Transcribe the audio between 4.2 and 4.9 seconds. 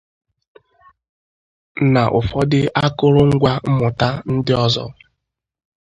ndị ọzọ.